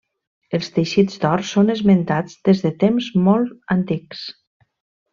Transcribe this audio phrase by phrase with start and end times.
[0.57, 4.29] Els teixits d’or són esmentats des de temps molt antics.